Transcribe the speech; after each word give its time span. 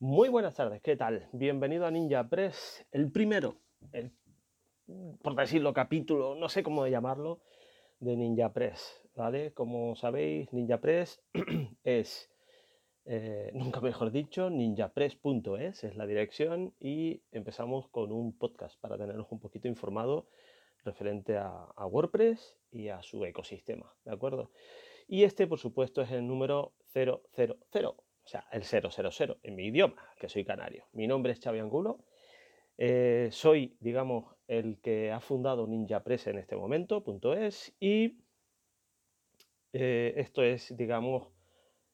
Muy 0.00 0.28
buenas 0.28 0.54
tardes, 0.54 0.80
¿qué 0.80 0.94
tal? 0.94 1.28
Bienvenido 1.32 1.84
a 1.84 1.90
Ninja 1.90 2.28
Press, 2.28 2.86
el 2.92 3.10
primero, 3.10 3.56
el, 3.90 4.12
por 5.20 5.34
decirlo, 5.34 5.74
capítulo, 5.74 6.36
no 6.36 6.48
sé 6.48 6.62
cómo 6.62 6.86
llamarlo, 6.86 7.40
de 7.98 8.16
Ninja 8.16 8.52
Press, 8.52 9.02
¿vale? 9.16 9.52
Como 9.54 9.96
sabéis, 9.96 10.52
Ninja 10.52 10.80
Press 10.80 11.20
es, 11.82 12.30
eh, 13.06 13.50
nunca 13.54 13.80
mejor 13.80 14.12
dicho, 14.12 14.50
ninjapress.es 14.50 15.82
es 15.82 15.96
la 15.96 16.06
dirección 16.06 16.72
y 16.78 17.24
empezamos 17.32 17.88
con 17.88 18.12
un 18.12 18.38
podcast 18.38 18.80
para 18.80 18.98
tenernos 18.98 19.26
un 19.32 19.40
poquito 19.40 19.66
informado 19.66 20.28
referente 20.84 21.38
a, 21.38 21.50
a 21.74 21.86
WordPress 21.86 22.56
y 22.70 22.86
a 22.86 23.02
su 23.02 23.24
ecosistema, 23.24 23.92
¿de 24.04 24.12
acuerdo? 24.12 24.52
Y 25.08 25.24
este, 25.24 25.48
por 25.48 25.58
supuesto, 25.58 26.02
es 26.02 26.12
el 26.12 26.24
número 26.24 26.72
000 26.94 27.20
o 28.28 28.30
sea, 28.30 28.46
el 28.52 28.62
000 28.62 29.38
en 29.42 29.54
mi 29.56 29.68
idioma, 29.68 29.96
que 30.18 30.28
soy 30.28 30.44
canario. 30.44 30.84
Mi 30.92 31.06
nombre 31.06 31.32
es 31.32 31.40
Xavi 31.40 31.60
Angulo. 31.60 32.04
Eh, 32.76 33.30
soy, 33.32 33.78
digamos, 33.80 34.36
el 34.46 34.82
que 34.82 35.10
ha 35.10 35.20
fundado 35.20 35.66
Ninja 35.66 36.04
Press 36.04 36.26
en 36.26 36.36
este 36.36 36.54
momento, 36.54 37.02
punto 37.02 37.32
es, 37.32 37.74
y 37.80 38.18
eh, 39.72 40.12
esto 40.18 40.42
es, 40.42 40.76
digamos, 40.76 41.28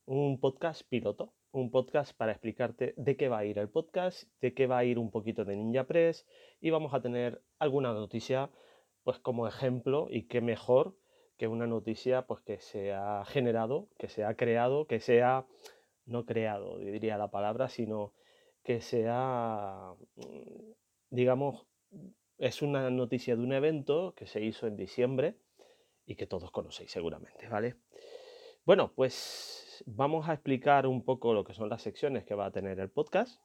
un 0.07 0.41
podcast 0.41 0.83
piloto, 0.88 1.34
un 1.52 1.70
podcast 1.70 2.16
para 2.16 2.33
explicarte 2.33 2.95
de 2.96 3.16
qué 3.16 3.29
va 3.29 3.38
a 3.38 3.45
ir 3.45 3.60
el 3.60 3.69
podcast, 3.69 4.24
de 4.41 4.55
qué 4.55 4.66
va 4.66 4.79
a 4.79 4.85
ir 4.85 4.98
un 4.98 5.12
poquito 5.12 5.45
de 5.45 5.55
Ninja 5.55 5.85
Press, 5.85 6.27
y 6.60 6.71
vamos 6.71 6.95
a 6.95 7.01
tener 7.01 7.45
alguna 7.60 7.93
noticia, 7.93 8.51
pues 9.05 9.21
como 9.21 9.46
ejemplo, 9.46 10.09
y 10.10 10.24
qué 10.24 10.41
mejor 10.41 10.96
que 11.37 11.46
una 11.46 11.69
noticia 11.69 12.27
pues 12.27 12.41
que 12.43 12.59
se 12.59 12.93
ha 12.93 13.24
generado, 13.24 13.88
que 13.98 14.09
se 14.09 14.24
ha 14.24 14.35
creado, 14.35 14.87
que 14.87 14.98
sea 14.98 15.46
no 16.06 16.24
creado, 16.24 16.78
diría 16.78 17.18
la 17.18 17.30
palabra, 17.30 17.68
sino 17.68 18.12
que 18.62 18.80
sea, 18.80 19.95
mm, 20.16 20.73
digamos, 21.10 21.66
es 22.38 22.62
una 22.62 22.90
noticia 22.90 23.37
de 23.37 23.42
un 23.42 23.52
evento 23.52 24.14
que 24.16 24.26
se 24.26 24.42
hizo 24.42 24.66
en 24.66 24.76
diciembre 24.76 25.37
y 26.06 26.16
que 26.16 26.26
todos 26.26 26.51
conocéis 26.51 26.90
seguramente, 26.90 27.48
¿vale? 27.48 27.76
Bueno, 28.64 28.92
pues 28.95 29.82
vamos 29.87 30.29
a 30.29 30.34
explicar 30.34 30.87
un 30.87 31.04
poco 31.04 31.34
lo 31.34 31.45
que 31.45 31.54
son 31.54 31.68
las 31.68 31.82
secciones 31.82 32.24
que 32.24 32.34
va 32.34 32.46
a 32.46 32.51
tener 32.51 32.80
el 32.80 32.90
podcast 32.90 33.40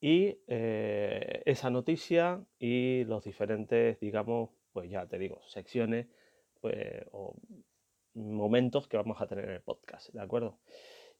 y 0.00 0.38
eh, 0.48 1.42
esa 1.46 1.70
noticia 1.70 2.44
y 2.58 3.04
los 3.04 3.24
diferentes, 3.24 3.98
digamos, 4.00 4.50
pues 4.72 4.90
ya 4.90 5.06
te 5.06 5.18
digo, 5.18 5.40
secciones 5.46 6.08
pues, 6.60 7.04
momentos 8.14 8.88
que 8.88 8.96
vamos 8.96 9.20
a 9.20 9.26
tener 9.26 9.44
en 9.44 9.50
el 9.52 9.62
podcast, 9.62 10.12
¿de 10.12 10.22
acuerdo? 10.22 10.58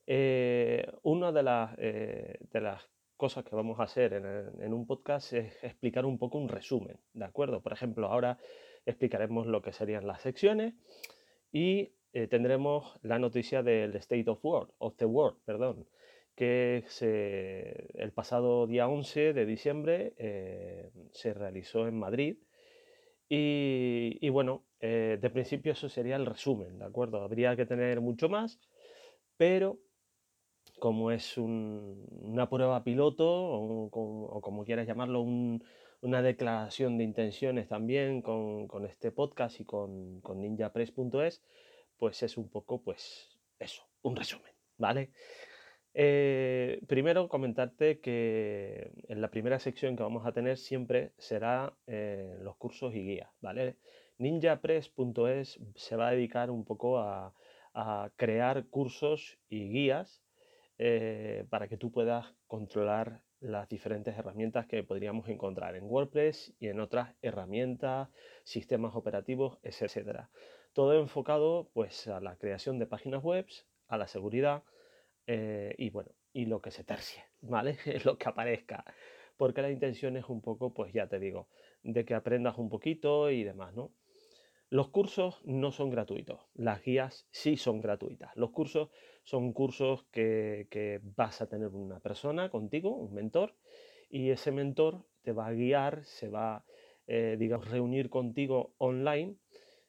Eh, 0.06 0.86
una 1.02 1.32
de 1.32 1.42
las, 1.42 1.74
eh, 1.78 2.38
de 2.50 2.60
las 2.60 2.88
cosas 3.16 3.44
que 3.44 3.56
vamos 3.56 3.80
a 3.80 3.84
hacer 3.84 4.12
en, 4.12 4.74
un 4.74 4.86
podcast 4.86 5.32
es 5.32 5.64
explicar 5.64 6.04
un 6.04 6.18
poco 6.18 6.38
un 6.38 6.48
resumen, 6.48 6.98
¿de 7.12 7.24
acuerdo? 7.24 7.62
Por 7.62 7.72
ejemplo, 7.72 8.08
ahora 8.08 8.38
explicaremos 8.86 9.46
lo 9.46 9.62
que 9.62 9.72
serían 9.72 10.06
las 10.06 10.20
secciones 10.20 10.74
y 11.52 11.92
eh, 12.12 12.26
tendremos 12.26 12.98
la 13.02 13.18
noticia 13.18 13.62
del 13.62 13.94
State 13.96 14.28
of 14.28 14.44
World, 14.44 14.72
of 14.78 14.96
the 14.96 15.06
World, 15.06 15.38
perdón, 15.44 15.86
que 16.34 16.84
el 17.94 18.12
pasado 18.12 18.66
día 18.66 18.88
11 18.88 19.32
de 19.32 19.46
diciembre 19.46 20.14
se 21.12 21.32
realizó 21.32 21.86
en 21.86 21.96
Madrid 21.96 22.38
y, 23.28 24.28
bueno, 24.28 24.64
eh, 24.86 25.16
de 25.18 25.30
principio 25.30 25.72
eso 25.72 25.88
sería 25.88 26.16
el 26.16 26.26
resumen, 26.26 26.78
¿de 26.78 26.84
acuerdo? 26.84 27.22
Habría 27.22 27.56
que 27.56 27.64
tener 27.64 28.02
mucho 28.02 28.28
más, 28.28 28.60
pero 29.38 29.78
como 30.78 31.10
es 31.10 31.38
una 31.38 32.50
prueba 32.50 32.84
piloto 32.84 33.24
o, 33.26 34.40
como 34.42 34.64
quieras 34.66 34.86
llamarlo, 34.86 35.22
una 35.22 36.20
declaración 36.20 36.98
de 36.98 37.04
intenciones 37.04 37.66
también 37.66 38.20
con, 38.20 38.84
este 38.84 39.10
podcast 39.10 39.58
y 39.58 39.64
con, 39.64 40.20
ninjapress.es, 40.22 41.42
pues 41.96 42.22
es 42.22 42.36
un 42.36 42.50
poco, 42.50 42.82
pues 42.82 43.38
eso, 43.58 43.88
un 44.02 44.16
resumen, 44.16 44.52
¿vale? 44.76 45.12
Eh, 45.94 46.82
primero 46.86 47.30
comentarte 47.30 48.00
que 48.00 48.92
en 49.08 49.22
la 49.22 49.30
primera 49.30 49.58
sección 49.58 49.96
que 49.96 50.02
vamos 50.02 50.26
a 50.26 50.32
tener 50.32 50.58
siempre 50.58 51.12
será 51.16 51.74
eh, 51.86 52.36
los 52.42 52.56
cursos 52.56 52.94
y 52.94 53.00
guías, 53.00 53.30
¿vale? 53.40 53.78
Ninjapress.es 54.18 55.60
se 55.74 55.96
va 55.96 56.08
a 56.08 56.12
dedicar 56.12 56.50
un 56.50 56.64
poco 56.64 56.98
a, 56.98 57.34
crear 58.16 58.66
cursos 58.68 59.36
y 59.48 59.68
guías 59.68 60.22
eh, 60.78 61.44
para 61.50 61.66
que 61.66 61.76
tú 61.76 61.90
puedas 61.90 62.32
controlar 62.46 63.22
las 63.40 63.68
diferentes 63.68 64.16
herramientas 64.16 64.66
que 64.66 64.84
podríamos 64.84 65.28
encontrar 65.28 65.74
en 65.74 65.84
WordPress 65.84 66.54
y 66.60 66.68
en 66.68 66.78
otras 66.78 67.14
herramientas, 67.20 68.08
sistemas 68.44 68.94
operativos, 68.94 69.58
etc. 69.64 70.28
Todo 70.72 70.98
enfocado 71.00 71.68
pues 71.74 72.06
a 72.06 72.20
la 72.20 72.36
creación 72.36 72.78
de 72.78 72.86
páginas 72.86 73.24
web, 73.24 73.46
a 73.88 73.98
la 73.98 74.06
seguridad, 74.06 74.62
eh, 75.26 75.74
y 75.76 75.90
bueno, 75.90 76.12
y 76.32 76.46
lo 76.46 76.60
que 76.60 76.70
se 76.70 76.84
tercie, 76.84 77.24
¿vale? 77.40 77.76
lo 78.04 78.18
que 78.18 78.28
aparezca. 78.28 78.84
Porque 79.36 79.62
la 79.62 79.70
intención 79.70 80.16
es 80.16 80.28
un 80.28 80.40
poco, 80.40 80.72
pues 80.72 80.92
ya 80.92 81.08
te 81.08 81.18
digo, 81.18 81.48
de 81.82 82.04
que 82.04 82.14
aprendas 82.14 82.56
un 82.56 82.68
poquito 82.68 83.30
y 83.30 83.42
demás, 83.42 83.74
¿no? 83.74 83.90
Los 84.74 84.88
cursos 84.88 85.40
no 85.44 85.70
son 85.70 85.88
gratuitos, 85.90 86.40
las 86.52 86.82
guías 86.82 87.28
sí 87.30 87.56
son 87.56 87.80
gratuitas. 87.80 88.34
Los 88.34 88.50
cursos 88.50 88.88
son 89.22 89.52
cursos 89.52 90.04
que, 90.10 91.00
vas 91.14 91.40
a 91.40 91.48
tener 91.48 91.68
una 91.68 92.00
persona 92.00 92.50
contigo, 92.50 92.90
un 92.90 93.14
mentor, 93.14 93.54
y 94.10 94.30
ese 94.30 94.50
mentor 94.50 95.06
te 95.22 95.30
va 95.30 95.46
a 95.46 95.52
guiar, 95.52 96.04
se 96.04 96.28
va, 96.28 96.64
eh, 97.06 97.36
digamos, 97.38 97.70
reunir 97.70 98.10
contigo 98.10 98.74
online 98.78 99.36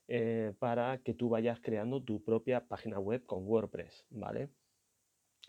eh, 0.08 0.54
para 0.60 1.00
que 1.00 1.16
tú 1.16 1.30
vayas 1.30 1.60
creando 1.62 2.04
tu 2.04 2.24
propia 2.24 2.68
página 2.68 3.00
web 3.00 3.26
con 3.26 3.48
WordPress, 3.48 4.06
¿vale? 4.12 4.50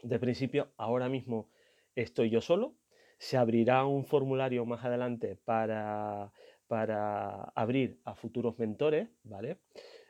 De 0.02 0.18
principio, 0.18 0.72
ahora 0.78 1.10
mismo 1.10 1.50
estoy 1.94 2.30
yo 2.30 2.40
solo. 2.40 2.74
Se 3.18 3.36
abrirá 3.36 3.84
un 3.84 4.06
formulario 4.06 4.64
más 4.64 4.82
adelante 4.82 5.36
para, 5.36 6.32
para 6.68 7.44
abrir 7.54 8.00
a 8.04 8.14
futuros 8.14 8.58
mentores, 8.58 9.08
¿vale? 9.22 9.58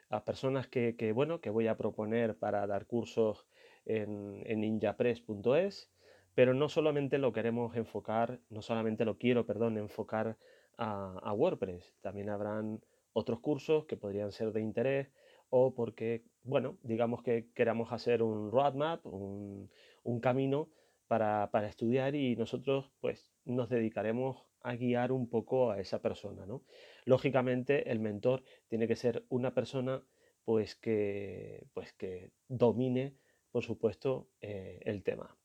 A 0.09 0.25
personas 0.25 0.69
que, 0.69 1.13
bueno, 1.15 1.41
que 1.41 1.51
voy 1.51 1.67
a 1.67 1.77
proponer 1.77 2.39
para 2.39 2.67
dar 2.67 2.87
cursos 2.87 3.47
en, 3.85 4.43
en 4.47 4.61
ninjapress.es, 4.61 5.91
pero 6.35 6.55
no 6.55 6.69
solamente 6.69 7.19
lo 7.19 7.33
queremos 7.33 7.77
enfocar, 7.77 8.41
no 8.51 8.63
solamente 8.63 9.05
lo 9.05 9.19
quiero, 9.19 9.47
perdón, 9.47 9.79
enfocar 9.79 10.37
a, 10.77 11.19
a 11.23 11.33
WordPress, 11.33 11.95
también 12.01 12.29
habrán 12.29 12.81
otros 13.13 13.41
cursos 13.41 13.87
que 13.87 13.97
podrían 13.97 14.31
ser 14.31 14.53
de 14.53 14.61
interés 14.61 15.09
o 15.49 15.75
porque, 15.75 16.25
bueno, 16.43 16.77
digamos 16.83 17.23
que 17.23 17.49
queramos 17.55 17.93
hacer 17.93 18.23
un 18.23 18.51
roadmap, 18.51 19.05
un, 19.07 19.71
un 20.03 20.21
camino 20.21 20.69
para, 21.07 21.51
para, 21.51 21.69
estudiar 21.69 22.15
y 22.15 22.37
nosotros 22.37 22.93
pues 23.01 23.31
nos 23.45 23.69
dedicaremos 23.69 24.45
a 24.67 24.77
guiar 24.77 25.13
un 25.13 25.29
poco 25.29 25.71
a 25.71 25.81
esa 25.81 26.03
persona, 26.03 26.45
¿no? 26.45 26.65
Lógicamente 27.05 27.91
el 27.91 28.01
mentor 28.01 28.43
tiene 28.69 28.89
que 28.89 28.97
ser 28.97 29.25
una 29.29 29.55
persona 29.55 30.05
pues 30.45 30.75
que, 30.75 31.67
pues 31.73 31.93
que 31.93 32.31
domine, 32.49 33.15
por 33.51 33.65
supuesto, 33.65 34.29
eh, 34.41 34.81
el 34.85 35.03
tema. 35.03 35.37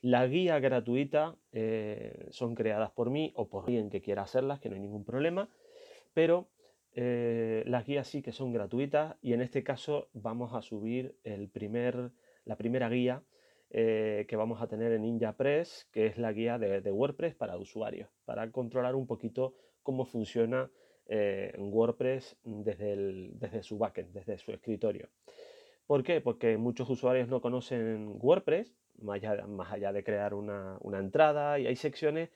La 0.00 0.26
guía 0.26 0.58
gratuita 0.58 1.36
eh, 1.52 2.26
son 2.30 2.54
creadas 2.54 2.90
por 2.90 3.10
mí 3.10 3.32
o 3.36 3.48
por 3.48 3.64
alguien 3.64 3.90
que 3.90 4.02
quiera 4.02 4.22
hacerlas, 4.22 4.60
que 4.60 4.68
no 4.68 4.74
hay 4.74 4.80
ningún 4.80 5.04
problema, 5.04 5.48
pero 6.12 6.50
eh, 6.92 7.64
las 7.66 7.86
guías 7.86 8.06
sí 8.06 8.22
que 8.22 8.32
son 8.32 8.52
gratuitas 8.52 9.16
y 9.22 9.32
en 9.32 9.40
este 9.40 9.64
caso 9.64 10.08
vamos 10.12 10.52
a 10.52 10.62
subir 10.62 11.16
el 11.24 11.48
primer, 11.48 12.12
la 12.44 12.56
primera 12.56 12.88
guía 12.88 13.22
eh, 13.76 14.24
que 14.28 14.36
vamos 14.36 14.62
a 14.62 14.68
tener 14.68 14.92
en 14.92 15.02
NinjaPress, 15.02 15.88
que 15.90 16.06
es 16.06 16.16
la 16.16 16.32
guía 16.32 16.58
de, 16.60 16.92
WordPress 16.92 17.34
para 17.34 17.56
usuarios, 17.56 18.08
para 18.24 18.48
controlar 18.52 18.94
un 18.94 19.08
poquito 19.08 19.56
cómo 19.82 20.04
funciona 20.04 20.70
eh, 21.06 21.52
WordPress 21.58 22.36
desde, 22.44 23.30
desde 23.32 23.64
su 23.64 23.76
backend, 23.76 24.12
desde 24.12 24.38
su 24.38 24.52
escritorio. 24.52 25.08
¿Por 25.88 26.04
qué? 26.04 26.20
Porque 26.20 26.56
muchos 26.56 26.88
usuarios 26.88 27.26
no 27.26 27.40
conocen 27.40 28.16
WordPress, 28.20 28.76
más 29.00 29.16
allá, 29.16 29.44
más 29.48 29.72
allá 29.72 29.92
de 29.92 30.04
crear 30.04 30.34
una, 30.34 30.78
una 30.80 31.00
entrada, 31.00 31.58
y 31.58 31.66
hay 31.66 31.74
secciones 31.74 32.30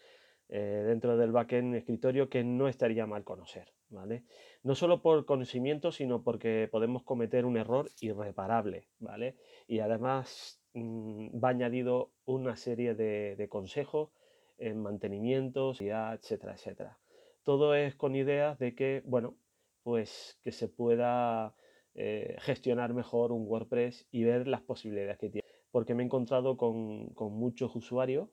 eh, 0.49 0.83
dentro 0.89 1.17
del 1.17 1.31
backend 1.31 1.77
escritorio 1.77 2.29
que 2.29 2.43
no 2.43 2.67
estaría 2.67 3.07
mal 3.07 3.23
conocer, 3.23 3.73
¿vale? 3.91 4.25
No 4.63 4.75
solo 4.75 5.03
por 5.03 5.25
conocimiento, 5.25 5.93
sino 5.93 6.23
porque 6.23 6.69
podemos 6.71 7.03
cometer 7.03 7.45
un 7.45 7.57
error 7.57 7.91
irreparable, 8.01 8.89
¿vale? 8.99 9.37
Y 9.67 9.81
además 9.81 10.61
mm, 10.75 11.43
va 11.43 11.51
añadido 11.51 12.13
una 12.25 12.57
serie 12.57 12.95
de, 12.95 13.49
consejos 13.49 14.11
en 14.59 14.83
mantenimiento, 14.83 15.73
etcétera, 15.73 16.55
etcétera. 16.55 16.99
Todo 17.45 17.75
es 17.75 17.95
con 17.95 18.15
ideas 18.15 18.59
de 18.59 18.75
que, 18.75 19.03
bueno, 19.07 19.37
pues 19.83 20.39
que 20.43 20.53
se 20.53 20.69
pueda 20.69 21.55
eh, 21.95 22.37
gestionar 22.41 22.93
mejor 22.95 23.33
un 23.33 23.47
WordPress 23.47 24.07
y 24.11 24.25
ver 24.25 24.47
las 24.47 24.61
posibilidades 24.61 25.19
que 25.19 25.31
tiene. 25.31 25.49
porque 25.71 25.95
me 25.95 26.03
he 26.03 26.07
encontrado 26.07 26.57
con, 26.57 27.15
muchos 27.33 27.75
usuarios 27.75 28.29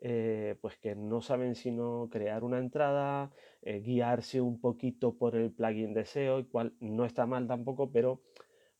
eh, 0.00 0.56
pues 0.60 0.76
que 0.78 0.94
no 0.94 1.20
saben 1.20 1.54
sino 1.54 2.08
crear 2.10 2.44
una 2.44 2.58
entrada, 2.58 3.30
eh, 3.62 3.80
guiarse 3.80 4.40
un 4.40 4.60
poquito 4.60 5.16
por 5.16 5.36
el 5.36 5.52
plugin 5.52 5.94
de 5.94 6.04
SEO, 6.04 6.38
el 6.38 6.48
cual 6.48 6.74
no 6.80 7.04
está 7.04 7.26
mal 7.26 7.46
tampoco, 7.46 7.90
pero 7.90 8.20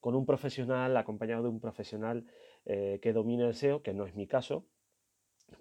con 0.00 0.14
un 0.14 0.26
profesional, 0.26 0.96
acompañado 0.96 1.44
de 1.44 1.48
un 1.48 1.60
profesional 1.60 2.26
eh, 2.64 2.98
que 3.02 3.12
domine 3.12 3.44
el 3.44 3.54
SEO, 3.54 3.82
que 3.82 3.94
no 3.94 4.06
es 4.06 4.14
mi 4.14 4.26
caso, 4.26 4.66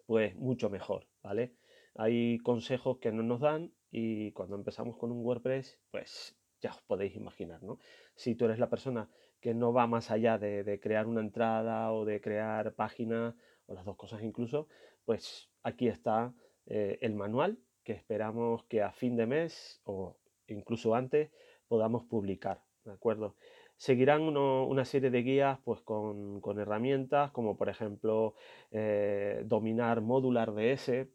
pues 0.05 0.35
mucho 0.35 0.69
mejor, 0.69 1.07
¿vale? 1.23 1.55
Hay 1.95 2.39
consejos 2.39 2.97
que 2.97 3.11
no 3.11 3.23
nos 3.23 3.39
dan 3.39 3.71
y 3.91 4.31
cuando 4.33 4.55
empezamos 4.55 4.97
con 4.97 5.11
un 5.11 5.23
WordPress, 5.25 5.79
pues 5.91 6.35
ya 6.61 6.71
os 6.71 6.81
podéis 6.81 7.15
imaginar, 7.15 7.63
¿no? 7.63 7.79
Si 8.15 8.35
tú 8.35 8.45
eres 8.45 8.59
la 8.59 8.69
persona 8.69 9.09
que 9.39 9.53
no 9.53 9.73
va 9.73 9.87
más 9.87 10.11
allá 10.11 10.37
de, 10.37 10.79
crear 10.81 11.05
una 11.07 11.21
entrada 11.21 11.91
o 11.93 12.03
de 12.03 12.19
crear 12.19 12.73
páginas, 12.73 13.35
o 13.67 13.73
las 13.73 13.85
dos 13.85 13.95
cosas 13.95 14.23
incluso, 14.23 14.67
pues 15.05 15.49
aquí 15.63 15.87
está 15.87 16.33
eh, 16.65 16.97
el 17.01 17.15
manual 17.15 17.57
que 17.83 17.93
esperamos 17.93 18.63
que 18.65 18.81
a 18.81 18.91
fin 18.91 19.15
de 19.15 19.27
mes 19.27 19.81
o 19.85 20.17
incluso 20.47 20.95
antes 20.95 21.31
podamos 21.67 22.03
publicar, 22.05 22.61
¿de 22.83 22.91
acuerdo? 22.91 23.35
Seguirán 23.77 24.21
una 24.21 24.85
serie 24.85 25.09
de 25.09 25.21
guías 25.21 25.59
pues, 25.63 25.81
con, 25.81 26.41
herramientas 26.59 27.31
como 27.31 27.57
por 27.57 27.69
ejemplo 27.69 28.35
eh, 28.71 29.43
dominar 29.45 30.01
modular 30.01 30.53
DS, 30.53 31.07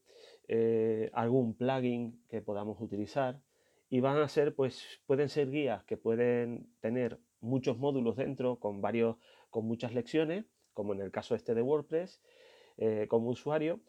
eh, 0.49 1.11
algún 1.13 1.55
plugin 1.55 2.23
que 2.29 2.43
podamos 2.43 2.81
utilizar 2.81 3.41
y 3.89 4.01
van 4.01 4.19
a 4.19 4.29
ser 4.29 4.55
pues 4.55 5.01
pueden 5.07 5.29
ser 5.29 5.51
guías 5.51 5.85
que 5.85 5.97
pueden 5.97 6.69
tener 6.81 7.19
muchos 7.41 7.79
módulos 7.79 8.17
dentro 8.17 8.57
con 8.57 8.81
varios 8.81 9.17
con 9.49 9.65
muchas 9.67 9.95
lecciones 9.95 10.45
como 10.75 10.93
en 10.93 11.01
el 11.01 11.11
caso 11.11 11.35
este 11.35 11.55
de 11.55 11.63
WordPress 11.63 12.21
eh, 12.81 13.07
como 13.09 13.31
usuario 13.31 13.81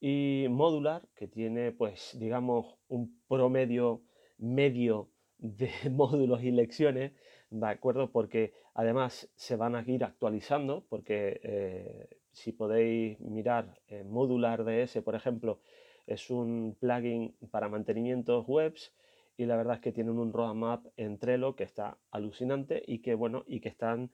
y 0.00 0.46
modular 0.50 1.08
que 1.14 1.26
tiene 1.28 1.72
pues 1.72 2.16
digamos 2.18 2.76
un 2.88 3.22
promedio 3.28 4.02
medio 4.36 5.08
de 5.38 5.70
módulos 5.90 6.42
y 6.42 6.50
lecciones 6.50 7.12
¿de 7.52 7.66
acuerdo? 7.66 8.10
Porque 8.10 8.54
además 8.74 9.28
se 9.36 9.56
van 9.56 9.76
a 9.76 9.84
ir 9.86 10.04
actualizando, 10.04 10.84
porque 10.88 11.40
eh, 11.42 12.08
si 12.32 12.52
podéis 12.52 13.20
mirar, 13.20 13.78
eh, 13.88 14.04
Modular 14.04 14.64
DS, 14.64 15.02
por 15.02 15.14
ejemplo, 15.14 15.60
es 16.06 16.30
un 16.30 16.76
plugin 16.80 17.36
para 17.50 17.68
mantenimientos 17.68 18.46
webs 18.48 18.92
y 19.36 19.44
la 19.44 19.56
verdad 19.56 19.76
es 19.76 19.80
que 19.80 19.92
tienen 19.92 20.18
un 20.18 20.32
roadmap 20.32 20.86
en 20.96 21.18
Trello 21.18 21.54
que 21.54 21.64
está 21.64 21.98
alucinante 22.10 22.82
y 22.86 23.00
que, 23.00 23.14
bueno, 23.14 23.44
y 23.46 23.60
que 23.60 23.68
están 23.68 24.10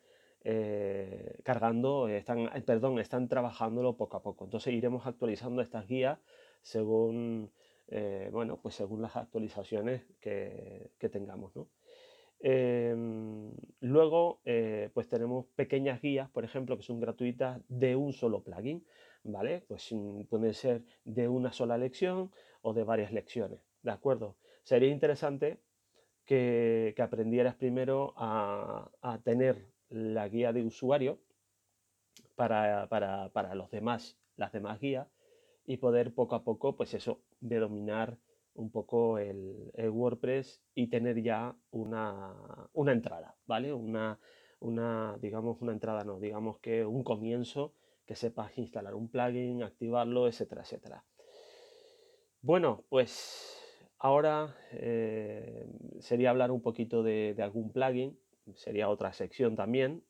eh, 0.50 1.40
cargando, 1.44 2.08
están, 2.08 2.48
perdón, 2.64 2.98
están 2.98 3.28
trabajándolo 3.28 3.98
poco 3.98 4.16
a 4.16 4.22
poco. 4.22 4.44
Entonces 4.44 4.72
iremos 4.72 5.06
actualizando 5.06 5.60
estas 5.60 5.86
guías 5.86 6.18
según, 6.62 7.52
bueno, 8.32 8.58
pues 8.62 8.74
según 8.74 9.02
las 9.02 9.14
actualizaciones 9.16 10.02
que, 10.20 10.90
tengamos. 11.12 11.52
Em, 12.40 13.52
luego, 13.80 14.40
eh, 14.44 14.90
pues 14.94 15.08
tenemos 15.08 15.46
pequeñas 15.56 16.00
guías, 16.00 16.30
por 16.30 16.44
ejemplo, 16.44 16.76
que 16.76 16.82
son 16.82 17.00
gratuitas 17.00 17.60
de 17.68 17.96
un 17.96 18.12
solo 18.12 18.42
plugin, 18.42 18.84
¿vale? 19.24 19.64
Pues 19.66 19.94
pueden 20.28 20.54
ser 20.54 20.82
de 21.04 21.28
una 21.28 21.52
sola 21.52 21.76
lección 21.76 22.30
o 22.62 22.72
de 22.72 22.84
varias 22.84 23.12
lecciones, 23.12 23.60
¿de 23.82 23.90
acuerdo? 23.90 24.36
Sería 24.62 24.88
interesante 24.88 25.60
que, 26.24 26.94
aprendieras 26.98 27.56
primero 27.56 28.14
a, 28.16 28.90
tener 29.24 29.66
la 29.90 30.28
guía 30.28 30.52
de 30.52 30.62
usuario 30.62 31.18
para, 32.34 32.88
para, 32.88 33.54
los 33.54 33.70
demás, 33.70 34.16
las 34.36 34.52
demás 34.52 34.80
guías 34.80 35.08
y 35.66 35.76
poder 35.78 36.14
poco 36.14 36.34
a 36.34 36.44
poco, 36.44 36.76
pues 36.76 36.94
eso, 36.94 37.20
dominar 37.40 38.18
un 38.54 38.70
poco 38.70 39.18
el, 39.18 39.70
WordPress 39.76 40.62
y 40.74 40.88
tener 40.88 41.22
ya 41.22 41.54
una, 41.70 42.34
entrada, 42.74 43.36
¿vale? 43.46 43.72
Una, 43.72 44.18
una, 44.60 45.16
digamos, 45.20 45.60
una 45.60 45.72
entrada, 45.72 46.04
no, 46.04 46.18
digamos 46.18 46.58
que 46.58 46.84
un 46.84 47.04
comienzo 47.04 47.72
que 48.06 48.16
sepas 48.16 48.56
instalar 48.56 48.94
un 48.94 49.08
plugin, 49.08 49.62
activarlo, 49.62 50.26
etcétera, 50.26 50.62
etcétera. 50.62 51.04
Bueno, 52.40 52.84
pues 52.88 53.58
ahora 53.98 54.56
eh, 54.72 55.66
sería 56.00 56.30
hablar 56.30 56.50
un 56.50 56.62
poquito 56.62 57.02
de, 57.02 57.36
algún 57.38 57.70
plugin, 57.70 58.18
sería 58.54 58.88
otra 58.88 59.12
sección 59.12 59.56
también. 59.56 60.04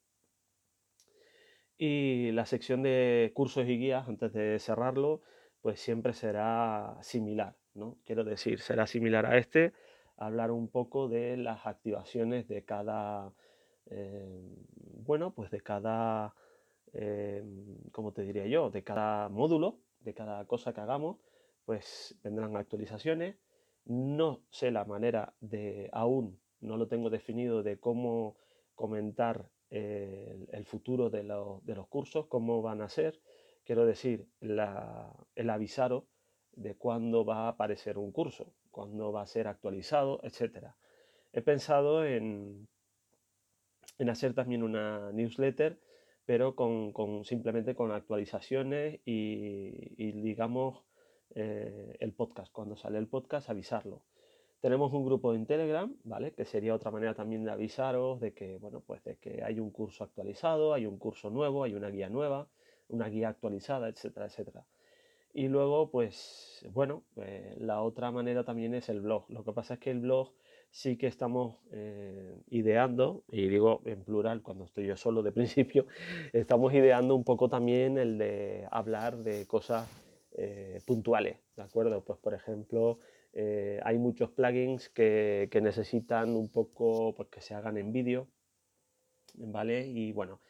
Y 1.77 2.33
la 2.33 2.45
sección 2.45 2.83
de 2.83 3.31
cursos 3.35 3.67
y 3.69 3.79
guías, 3.79 4.09
antes 4.09 4.33
de 4.33 4.59
cerrarlo, 4.59 5.23
pues 5.61 5.81
siempre 5.81 6.13
será 6.13 6.99
similar. 7.03 7.57
Quiero 8.05 8.25
decir, 8.25 8.61
será 8.61 8.87
similar 8.87 9.27
a 9.27 9.39
este, 9.39 9.73
hablar 10.17 10.51
un 10.51 10.69
poco 10.69 11.09
de 11.09 11.37
las 11.37 11.67
activaciones 11.67 12.49
de 12.49 12.65
cada, 12.65 13.33
eh, 13.87 14.57
bueno, 15.05 15.33
pues 15.33 15.51
de 15.51 15.61
cada, 15.61 16.35
eh, 16.93 17.45
¿cómo 17.93 18.13
te 18.13 18.23
diría 18.23 18.47
yo? 18.47 18.71
De 18.71 18.83
cada 18.83 19.29
módulo, 19.29 19.79
de 20.01 20.15
cada 20.15 20.45
cosa 20.47 20.73
que 20.73 20.81
hagamos, 20.81 21.19
pues 21.65 22.19
vendrán 22.25 22.57
actualizaciones. 22.57 23.37
No 23.85 24.43
sé 24.51 24.71
la 24.71 24.85
manera 24.85 25.35
de, 25.41 25.89
aún 25.93 26.41
no 26.61 26.77
lo 26.77 26.89
tengo 26.89 27.11
definido, 27.11 27.63
de 27.63 27.79
cómo 27.79 28.37
comentar 28.75 29.49
el, 29.71 30.65
futuro 30.65 31.11
de, 31.11 31.23
de, 31.23 31.75
los 31.75 31.89
cursos, 31.89 32.27
cómo 32.27 32.63
van 32.63 32.81
a 32.81 32.89
ser. 32.89 33.21
Quiero 33.65 33.85
decir, 33.87 34.27
el 34.41 35.51
avisaros 35.51 36.05
de 36.53 36.75
cuándo 36.77 37.25
va 37.25 37.47
a 37.47 37.49
aparecer 37.49 37.99
un 37.99 38.13
curso, 38.13 38.55
cuándo 38.71 39.13
va 39.13 39.23
a 39.23 39.27
ser 39.27 39.47
actualizado, 39.47 40.21
etc. 40.23 40.69
He 41.33 41.43
pensado 41.43 42.05
en, 42.05 42.67
en 43.99 44.11
hacer 44.11 44.35
también 44.35 44.63
una 44.63 45.13
newsletter, 45.13 45.79
pero 46.25 46.55
con, 46.55 47.25
simplemente 47.25 47.75
con 47.75 47.91
actualizaciones 47.91 49.01
y, 49.05 50.13
digamos 50.21 50.85
eh, 51.35 51.97
el 52.01 52.13
podcast, 52.13 52.53
cuando 52.53 52.77
sale 52.77 52.99
el 52.99 53.09
podcast 53.09 53.49
avisarlo. 53.51 54.03
Tenemos 54.61 54.93
un 54.93 55.05
grupo 55.05 55.35
en 55.35 55.47
Telegram, 55.47 55.95
¿vale? 56.05 56.33
Que 56.33 56.45
sería 56.45 56.75
otra 56.75 56.91
manera 56.91 57.15
también 57.15 57.45
de 57.45 57.53
avisaros 57.53 58.21
de 58.21 58.35
que, 58.35 58.59
bueno, 58.59 58.81
pues 58.81 59.03
de 59.05 59.17
que 59.17 59.43
hay 59.45 59.61
un 59.61 59.71
curso 59.71 60.03
actualizado, 60.03 60.75
hay 60.75 60.87
un 60.87 60.99
curso 60.99 61.31
nuevo, 61.31 61.63
hay 61.63 61.75
una 61.75 61.91
guía 61.91 62.09
nueva, 62.09 62.49
una 62.89 63.09
guía 63.09 63.29
actualizada, 63.29 63.89
etcétera, 63.89 64.27
etcétera. 64.27 64.65
Y 65.33 65.47
luego, 65.47 65.91
pues, 65.91 66.67
bueno, 66.73 67.05
eh, 67.17 67.55
la 67.59 67.83
otra 67.83 68.11
manera 68.11 68.45
también 68.45 68.75
es 68.75 68.89
el 68.89 69.01
blog. 69.01 69.27
Lo 69.29 69.45
que 69.45 69.53
pasa 69.53 69.75
es 69.75 69.81
que 69.81 69.91
el 69.93 70.01
blog 70.01 70.33
sí 70.71 70.97
que 70.97 71.07
estamos 71.07 71.57
eh, 71.71 72.41
ideando, 72.51 73.23
y 73.31 73.49
digo 73.49 73.83
en 73.85 74.03
plural 74.03 74.43
cuando 74.43 74.65
estoy 74.65 74.87
yo 74.87 74.97
solo 74.97 75.23
de 75.23 75.33
principio, 75.39 75.87
estamos 76.33 76.73
ideando 76.75 77.15
un 77.15 77.25
poco 77.25 77.49
también 77.49 77.99
el 77.99 78.19
de 78.19 78.67
hablar 78.71 79.19
de 79.19 79.47
cosas 79.47 79.89
eh, 80.33 80.81
puntuales, 80.87 81.39
¿de 81.57 81.63
acuerdo? 81.63 82.03
Pues 82.03 82.19
por 82.19 82.35
ejemplo, 82.35 82.99
hay 83.35 83.99
muchos 83.99 84.31
plugins 84.31 84.89
que, 84.89 85.49
necesitan 85.63 86.31
un 86.31 86.49
poco 86.51 87.15
pues, 87.15 87.29
que 87.29 87.41
se 87.41 87.55
hagan 87.55 87.79
en 87.79 87.93
vídeo, 87.93 88.29
¿vale? 89.35 89.87
Y 89.87 90.13
bueno, 90.13 90.41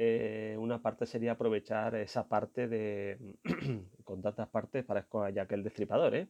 eh, 0.00 0.56
una 0.60 0.80
parte 0.80 1.06
sería 1.06 1.32
aprovechar 1.32 1.96
esa 1.96 2.28
parte 2.28 2.68
de, 2.68 3.18
con 4.04 4.22
tantas 4.22 4.48
partes, 4.48 4.84
parezco 4.84 5.28
ya 5.28 5.48
que 5.48 5.56
el 5.56 5.64
destripador, 5.64 6.14
¿eh? 6.14 6.28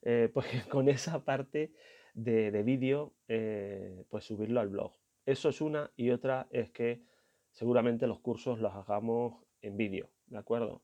¿eh? 0.00 0.30
pues 0.32 0.46
con 0.70 0.88
esa 0.88 1.22
parte 1.22 1.74
de, 2.14 2.50
de 2.50 2.62
vídeo, 2.62 3.12
eh, 3.28 4.06
pues 4.08 4.24
subirlo 4.24 4.60
al 4.60 4.70
blog. 4.70 4.94
Eso 5.26 5.50
es 5.50 5.60
una 5.60 5.92
y 5.94 6.08
otra 6.08 6.48
es 6.50 6.70
que 6.70 7.02
seguramente 7.50 8.06
los 8.06 8.18
cursos 8.20 8.60
los 8.60 8.72
hagamos 8.72 9.44
en 9.60 9.76
vídeo, 9.76 10.08
¿de 10.26 10.38
acuerdo? 10.38 10.82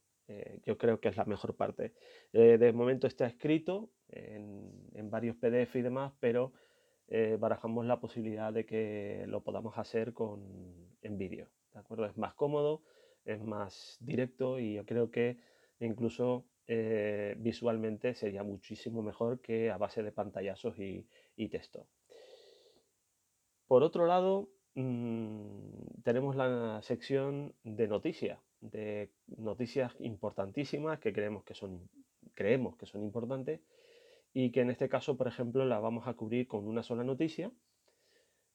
yo 0.67 0.77
creo 0.77 1.01
que 1.01 1.09
es 1.09 1.17
la 1.17 1.25
mejor 1.25 1.57
parte. 1.57 1.95
de 2.33 2.73
momento 2.75 3.07
está 3.07 3.25
escrito 3.25 3.89
en, 4.11 5.11
varios 5.11 5.37
PDF 5.37 5.77
y 5.77 5.83
demás, 5.83 6.13
pero 6.21 6.53
barajamos 7.39 7.87
la 7.87 8.01
posibilidad 8.01 8.53
de 8.53 8.67
que 8.67 9.25
lo 9.27 9.43
podamos 9.43 9.79
hacer 9.79 10.13
con, 10.13 10.43
en 11.03 11.17
vídeo. 11.17 11.49
Es 12.07 12.17
más 12.17 12.35
cómodo, 12.35 12.83
es 13.25 13.43
más 13.43 13.97
directo 14.01 14.59
y 14.59 14.75
yo 14.75 14.85
creo 14.85 15.11
que 15.11 15.39
incluso 15.81 16.45
eh, 16.67 17.35
visualmente 17.39 18.15
sería 18.15 18.43
muchísimo 18.43 19.03
mejor 19.03 19.41
que 19.41 19.71
a 19.71 19.79
base 19.79 20.03
de 20.03 20.13
pantallazos 20.13 20.79
y, 20.79 21.07
texto. 21.49 21.87
Por 23.67 23.83
otro 23.83 24.07
lado, 24.07 24.51
mm, 24.75 26.03
tenemos 26.03 26.37
la 26.37 26.81
sección 26.83 27.55
de 27.65 27.87
noticias, 27.87 28.39
de 28.61 29.11
noticias 29.29 29.95
importantísimas 30.01 30.99
que 30.99 31.13
creemos 31.13 31.45
que 31.45 31.55
son, 31.55 31.89
creemos 32.35 32.77
que 32.77 32.87
son 32.87 33.03
importantes 33.03 33.61
y 34.33 34.51
que 34.53 34.61
en 34.61 34.71
este 34.71 34.89
caso, 34.89 35.17
por 35.17 35.29
ejemplo, 35.29 35.65
la 35.65 35.81
vamos 35.81 36.07
a 36.07 36.15
cubrir 36.15 36.47
con 36.47 36.67
una 36.67 36.83
sola 36.83 37.05
noticia 37.05 37.51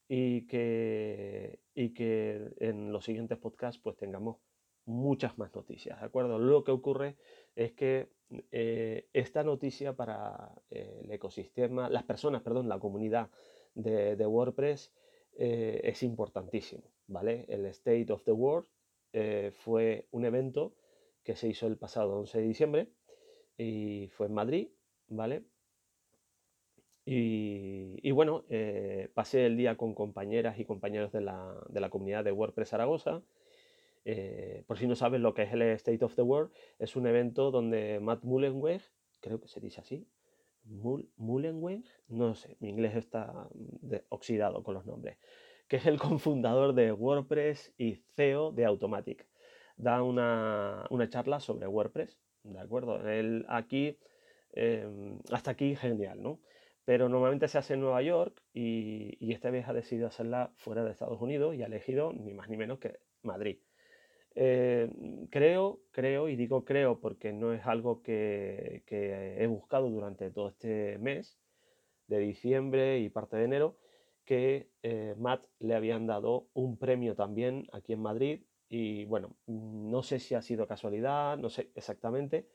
y 0.08 0.46
que, 0.48 1.60
y 1.74 1.94
que 1.94 2.52
en 2.60 2.92
los 2.92 3.06
siguientes 3.06 3.38
podcasts 3.38 3.82
pues 3.82 3.98
tengamos 3.98 4.38
muchas 4.86 5.38
más 5.38 5.54
noticias, 5.56 6.00
¿de 6.00 6.06
acuerdo? 6.06 6.40
Lo 6.40 6.64
que 6.64 6.72
ocurre 6.72 7.16
es 7.56 7.72
que 7.74 8.10
eh, 8.52 9.08
esta 9.14 9.44
noticia 9.44 9.96
para 9.96 10.52
eh, 10.70 11.02
el 11.04 11.12
ecosistema, 11.12 11.90
las 11.90 12.04
personas, 12.04 12.42
perdón, 12.42 12.68
la 12.68 12.80
comunidad 12.80 13.30
de, 13.76 14.26
WordPress 14.26 14.92
eh, 15.38 15.82
es 15.84 16.04
importantísimo, 16.04 16.84
¿vale? 17.08 17.46
El 17.48 17.66
State 17.68 18.12
of 18.12 18.24
the 18.24 18.32
World 18.32 18.68
fue 19.52 20.08
un 20.10 20.26
evento 20.26 20.74
que 21.24 21.36
se 21.36 21.48
hizo 21.48 21.68
el 21.68 21.78
pasado 21.78 22.18
11 22.20 22.40
de 22.40 22.48
diciembre 22.48 22.90
y 23.58 24.10
fue 24.10 24.26
en 24.26 24.34
Madrid, 24.34 24.70
¿vale? 25.08 25.44
Y, 27.06 28.12
bueno, 28.12 28.46
pasé 29.14 29.46
el 29.46 29.58
día 29.58 29.76
con 29.76 29.94
compañeras 29.94 30.58
y 30.60 30.66
compañeros 30.66 31.12
de 31.12 31.22
la, 31.22 31.54
de 31.70 31.82
la 31.82 31.90
comunidad 31.90 32.24
de 32.24 32.32
WordPress 32.32 32.70
Zaragoza, 32.70 33.22
eh, 34.06 34.64
por 34.68 34.78
si 34.78 34.88
no 34.88 34.96
sabes 34.96 35.22
lo 35.22 35.34
que 35.34 35.44
es 35.44 35.54
el 35.54 35.62
State 35.62 36.04
of 36.04 36.16
the 36.16 36.22
World, 36.22 36.52
es 36.80 36.96
un 36.96 37.08
evento 37.08 37.52
donde 37.52 38.00
Matt 38.02 38.24
Mullenweg, 38.24 38.82
creo 39.22 39.40
que 39.40 39.48
se 39.48 39.62
dice 39.62 39.82
así, 39.82 40.08
Mullenweg, 40.66 41.84
no 42.08 42.36
sé, 42.36 42.58
mi 42.60 42.70
inglés 42.70 42.96
está 42.96 43.50
oxidado 44.10 44.64
con 44.64 44.74
los 44.74 44.86
nombres, 44.86 45.18
que 45.68 45.78
es 45.78 45.86
el 45.86 45.98
cofundador 46.00 46.74
de 46.74 46.92
WordPress 46.92 47.74
y 47.78 47.96
CEO 48.16 48.52
de 48.52 48.66
Automatic. 48.66 49.28
Da 49.76 50.04
una, 50.04 50.88
charla 51.10 51.40
sobre 51.40 51.68
WordPress, 51.68 52.20
¿de 52.44 52.60
acuerdo? 52.60 53.08
Él 53.10 53.46
aquí, 53.48 53.98
em, 54.54 55.20
hasta 55.32 55.52
aquí 55.52 55.76
genial, 55.76 56.22
¿no? 56.22 56.40
Pero 56.86 57.08
normalmente 57.08 57.48
se 57.48 57.58
hace 57.58 57.76
en 57.76 57.82
Nueva 57.82 58.02
York 58.02 58.42
y, 58.54 59.32
esta 59.32 59.50
vez 59.50 59.68
ha 59.68 59.74
decidido 59.74 60.08
hacerla 60.08 60.52
fuera 60.58 60.84
de 60.84 60.92
Estados 60.92 61.22
Unidos 61.22 61.56
y 61.56 61.64
ha 61.64 61.68
elegido 61.68 62.12
ni 62.14 62.34
más 62.34 62.50
ni 62.50 62.58
menos 62.58 62.80
que 62.80 63.00
Madrid. 63.22 63.60
Eh, 64.36 64.90
creo, 65.30 65.80
creo, 65.92 66.28
y 66.28 66.36
digo 66.36 66.66
creo 66.66 67.00
porque 67.00 67.32
no 67.34 67.54
es 67.54 67.66
algo 67.66 68.02
que, 68.02 68.84
he 68.90 69.48
buscado 69.48 69.90
durante 69.90 70.32
todo 70.32 70.50
este 70.50 70.98
mes 70.98 71.40
de 72.08 72.20
diciembre 72.20 73.00
y 73.00 73.10
parte 73.10 73.38
de 73.38 73.46
enero, 73.46 73.78
que 74.26 74.70
eh, 74.84 75.16
Matt 75.18 75.46
le 75.60 75.76
habían 75.76 76.08
dado 76.08 76.48
un 76.54 76.78
premio 76.78 77.16
también 77.16 77.68
aquí 77.72 77.94
en 77.94 78.02
Madrid 78.02 78.44
y 78.70 79.06
bueno, 79.06 79.36
no 79.48 80.02
sé 80.04 80.20
si 80.20 80.36
ha 80.36 80.42
sido 80.42 80.68
casualidad, 80.68 81.38
no 81.38 81.50
sé 81.50 81.72
exactamente, 81.76 82.48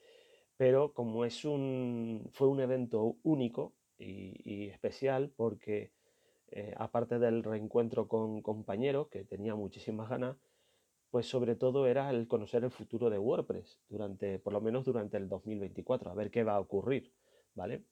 pero 0.56 0.92
como 0.92 1.24
es 1.24 1.44
un, 1.44 2.28
fue 2.32 2.48
un 2.48 2.60
evento 2.60 3.16
único 3.22 3.77
y, 3.98 4.68
especial 4.68 5.32
porque 5.36 5.92
eh, 6.50 6.74
aparte 6.76 7.18
del 7.18 7.42
reencuentro 7.42 8.08
con 8.08 8.42
compañeros, 8.42 9.08
que 9.08 9.24
tenía 9.24 9.54
muchísimas 9.54 10.08
ganas, 10.08 10.36
pues 11.10 11.26
sobre 11.26 11.56
todo 11.56 11.86
era 11.86 12.10
el 12.10 12.28
conocer 12.28 12.64
el 12.64 12.70
futuro 12.70 13.10
de 13.10 13.18
WordPress, 13.18 13.78
durante, 13.88 14.38
por 14.38 14.52
lo 14.52 14.60
menos 14.60 14.84
durante 14.84 15.16
el 15.16 15.28
2024, 15.28 16.10
a 16.10 16.14
ver 16.14 16.30
qué 16.30 16.44
va 16.44 16.54
a 16.54 16.60
ocurrir, 16.60 17.12
¿vale? 17.54 17.82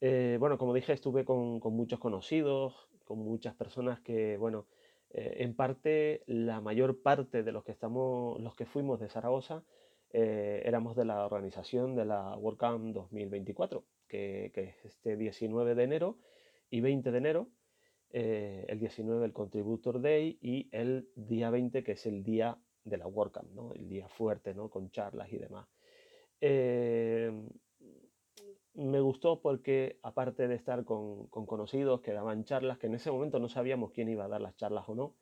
Eh, 0.00 0.36
bueno, 0.38 0.58
como 0.58 0.74
dije, 0.74 0.92
estuve 0.92 1.24
con, 1.24 1.60
muchos 1.60 1.98
conocidos, 1.98 2.88
con 3.04 3.18
muchas 3.18 3.54
personas 3.54 4.00
que, 4.00 4.36
bueno, 4.38 4.66
eh, 5.10 5.38
en 5.38 5.54
parte, 5.54 6.22
la 6.26 6.60
mayor 6.60 7.02
parte 7.02 7.42
de 7.42 7.52
los 7.52 7.64
que 7.64 7.72
estamos, 7.72 8.40
los 8.40 8.54
que 8.54 8.66
fuimos 8.66 9.00
de 9.00 9.08
Zaragoza, 9.08 9.64
éramos 10.12 10.96
de 10.96 11.04
la 11.04 11.24
organización 11.24 11.94
de 11.94 12.04
la 12.04 12.36
WordCamp 12.36 12.92
2024, 12.92 13.84
que, 14.10 14.52
es 14.54 14.84
este 14.84 15.16
19 15.16 15.74
de 15.74 15.82
enero 15.82 16.18
y 16.68 16.80
20 16.80 17.10
de 17.10 17.18
enero, 17.18 17.48
eh, 18.10 18.66
el 18.68 18.80
19 18.80 19.24
el 19.24 19.32
Contributor 19.32 20.02
Day 20.02 20.38
y 20.42 20.68
el 20.72 21.08
día 21.14 21.50
20 21.50 21.82
que 21.84 21.92
es 21.92 22.06
el 22.06 22.22
día 22.22 22.58
de 22.84 22.98
la 22.98 23.06
WordCamp, 23.06 23.52
¿no? 23.52 23.72
el 23.74 23.88
día 23.88 24.08
fuerte, 24.08 24.52
¿no? 24.52 24.68
con 24.68 24.90
charlas 24.90 25.32
y 25.32 25.38
demás. 25.38 25.68
Eh, 26.40 27.30
me 28.74 29.00
gustó 29.00 29.40
porque 29.40 29.98
aparte 30.02 30.48
de 30.48 30.54
estar 30.54 30.84
con, 30.84 31.26
conocidos 31.28 32.00
que 32.00 32.12
daban 32.12 32.44
charlas, 32.44 32.78
que 32.78 32.86
en 32.86 32.94
ese 32.94 33.10
momento 33.10 33.38
no 33.38 33.48
sabíamos 33.48 33.92
quién 33.92 34.08
iba 34.08 34.24
a 34.24 34.28
dar 34.28 34.40
las 34.40 34.56
charlas 34.56 34.88
o 34.88 34.94
no, 34.94 35.14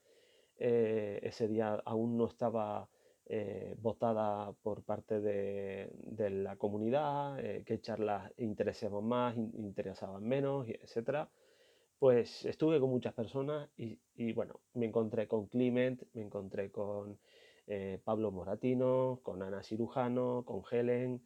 eh, 0.57 1.21
ese 1.23 1.49
día 1.49 1.75
aún 1.85 2.17
no 2.17 2.27
estaba 2.27 2.89
votada 3.79 4.53
por 4.63 4.83
parte 4.83 5.21
de, 5.21 6.31
la 6.31 6.57
comunidad, 6.57 7.39
qué 7.65 7.81
charlas 7.81 8.33
interesaban 8.39 9.05
más, 9.05 9.37
interesaban 9.37 10.25
menos, 10.25 10.67
etc 10.69 11.29
pues 11.99 12.45
estuve 12.45 12.79
con 12.79 12.91
muchas 12.91 13.13
personas 13.13 13.69
y, 13.77 14.33
bueno, 14.33 14.61
me 14.75 14.87
encontré 14.87 15.27
con 15.27 15.47
Clement, 15.47 16.03
me 16.15 16.23
encontré 16.23 16.71
con 16.71 17.19
eh, 17.67 18.01
Pablo 18.05 18.31
Moratino, 18.31 19.21
con 19.23 19.43
Ana 19.43 19.63
Cirujano, 19.63 20.45
con 20.47 20.63
Helen, 20.71 21.21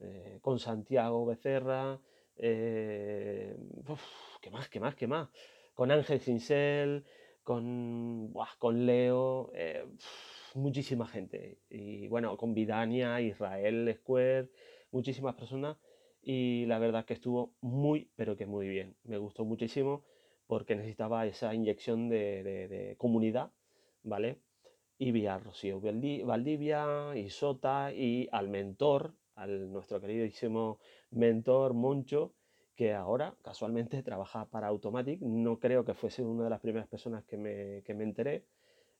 eh, 0.00 0.38
con 0.42 0.58
Santiago 0.58 1.24
Becerra, 1.24 1.98
eh, 2.36 3.56
¿qué 4.40 4.50
más, 4.50 4.68
qué 4.68 4.80
más, 4.80 4.94
qué 4.94 5.06
más? 5.06 5.28
Con 5.74 5.90
Ángel 5.90 6.20
Cincel, 6.20 7.04
con, 7.42 8.32
con 8.58 8.84
Leo, 8.84 9.50
muchísima 10.58 11.06
gente. 11.06 11.58
Y 11.70 12.08
bueno, 12.08 12.36
con 12.36 12.54
Vidania, 12.54 13.20
Israel 13.20 13.94
Square, 13.96 14.50
muchísimas 14.90 15.34
personas. 15.34 15.78
Y 16.20 16.66
la 16.66 16.78
verdad 16.78 17.04
que 17.04 17.14
estuvo 17.14 17.54
muy, 17.60 18.10
pero 18.16 18.36
que 18.36 18.46
muy 18.46 18.68
bien. 18.68 18.96
Me 19.04 19.18
gustó 19.18 19.44
muchísimo 19.44 20.04
porque 20.46 20.74
necesitaba 20.76 21.26
esa 21.26 21.54
inyección 21.54 22.08
de, 22.08 22.94
comunidad, 22.98 23.52
¿vale? 24.02 24.40
Y 24.98 25.12
vi 25.12 25.26
a 25.26 25.38
Rocío 25.38 25.80
Valdivia, 25.80 27.14
y 27.14 27.30
Sota 27.30 27.92
y 27.92 28.28
al 28.32 28.48
mentor, 28.48 29.14
al 29.36 29.70
nuestro 29.70 30.00
queridísimo 30.00 30.80
mentor 31.10 31.74
Moncho, 31.74 32.34
que 32.74 32.94
ahora 32.94 33.36
casualmente 33.42 34.02
trabaja 34.02 34.46
para 34.46 34.68
Automatic. 34.68 35.20
No 35.20 35.58
creo 35.58 35.84
que 35.84 35.94
fuese 35.94 36.22
una 36.24 36.44
de 36.44 36.50
las 36.50 36.60
primeras 36.60 36.88
personas 36.88 37.24
que 37.24 37.36
me, 37.36 37.82
que 37.84 37.94
me 37.94 38.04
enteré, 38.04 38.46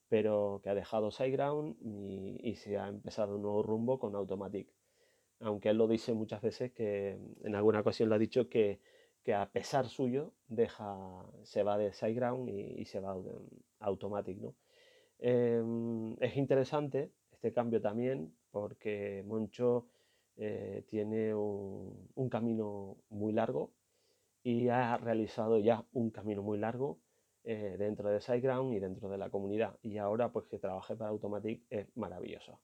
pero 0.08 0.60
que 0.62 0.70
ha 0.70 0.74
dejado 0.74 1.10
SiteGround 1.10 1.76
y, 1.80 2.38
y, 2.42 2.56
se 2.56 2.78
ha 2.78 2.88
empezado 2.88 3.36
un 3.36 3.42
nuevo 3.42 3.62
rumbo 3.62 3.98
con 3.98 4.14
Automatic. 4.14 4.68
Aunque 5.40 5.68
él 5.70 5.78
lo 5.78 5.86
dice 5.86 6.14
muchas 6.14 6.42
veces 6.42 6.72
que 6.72 7.18
en 7.44 7.54
alguna 7.54 7.80
ocasión 7.80 8.08
lo 8.08 8.14
ha 8.14 8.18
dicho 8.18 8.48
que 8.48 8.80
que 9.28 9.34
a 9.34 9.50
pesar 9.50 9.88
suyo 9.88 10.32
deja, 10.48 11.22
se 11.42 11.62
va 11.62 11.76
de 11.76 11.92
SiteGround 11.92 12.48
y, 12.48 12.84
se 12.86 12.98
va 12.98 13.12
a 13.12 13.84
Automatic. 13.86 14.38
¿no? 14.38 14.54
Em, 15.18 16.16
es 16.18 16.34
interesante 16.38 17.12
este 17.30 17.52
cambio 17.52 17.80
también 17.82 18.34
porque 18.50 19.22
Moncho 19.26 19.86
eh, 20.36 20.84
tiene 20.88 21.34
un, 21.34 22.28
camino 22.30 22.96
muy 23.10 23.34
largo 23.34 23.72
y 24.42 24.68
ha 24.68 24.96
realizado 24.96 25.58
ya 25.58 25.84
un 25.92 26.10
camino 26.10 26.42
muy 26.42 26.56
largo 26.56 26.98
eh, 27.44 27.76
dentro 27.78 28.10
de 28.10 28.20
SiteGround 28.20 28.74
y 28.74 28.80
dentro 28.80 29.08
de 29.08 29.18
la 29.18 29.30
comunidad. 29.30 29.78
Y 29.82 29.98
ahora 29.98 30.32
pues 30.32 30.46
que 30.46 30.58
trabaje 30.58 30.96
para 30.96 31.10
Automatic 31.10 31.64
es 31.70 31.88
maravilloso. 31.96 32.60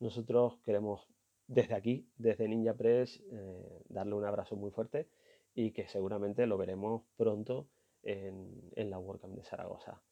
Nosotros 0.00 0.58
queremos 0.64 1.08
desde 1.46 1.74
aquí, 1.74 2.08
desde 2.16 2.48
Ninja 2.48 2.74
Press, 2.74 3.22
eh, 3.30 3.82
darle 3.88 4.14
un 4.14 4.24
abrazo 4.24 4.56
muy 4.56 4.70
fuerte 4.70 5.08
y 5.54 5.72
que 5.72 5.86
seguramente 5.88 6.46
lo 6.46 6.56
veremos 6.56 7.02
pronto 7.16 7.68
en, 8.02 8.90
la 8.90 8.98
WordCamp 8.98 9.36
de 9.36 9.44
Zaragoza. 9.44 10.02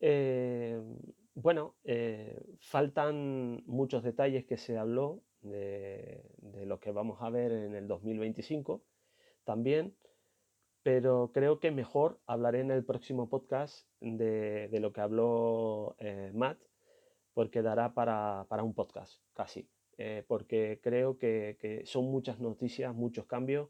Eh, 0.00 0.80
bueno, 1.34 1.76
faltan 2.60 3.62
muchos 3.66 4.02
detalles 4.02 4.44
que 4.44 4.56
se 4.56 4.76
habló 4.76 5.22
de, 5.42 6.22
lo 6.64 6.80
que 6.80 6.90
vamos 6.90 7.18
a 7.20 7.30
ver 7.30 7.52
en 7.52 7.74
el 7.74 7.86
2025 7.86 8.82
también, 9.44 9.94
pero 10.88 11.32
creo 11.34 11.60
que 11.60 11.70
mejor 11.70 12.18
hablaré 12.26 12.60
en 12.60 12.70
el 12.70 12.82
próximo 12.82 13.28
podcast 13.28 13.86
de, 14.00 14.70
lo 14.80 14.90
que 14.94 15.02
habló 15.02 15.96
eh, 15.98 16.30
Matt, 16.32 16.58
porque 17.34 17.60
dará 17.60 17.92
para, 17.92 18.46
un 18.62 18.72
podcast 18.72 19.20
casi, 19.34 19.68
porque 20.26 20.80
creo 20.82 21.18
que 21.18 21.82
son 21.84 22.06
muchas 22.06 22.40
noticias, 22.40 22.94
muchos 22.94 23.26
cambios 23.26 23.68